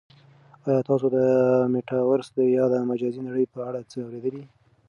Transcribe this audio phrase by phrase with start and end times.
[0.67, 1.17] آیا تاسو د
[1.73, 4.43] میټاورس یا د مجازی نړۍ په اړه څه اورېدلي؟